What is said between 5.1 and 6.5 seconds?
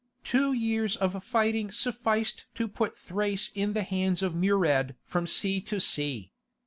sea to sea.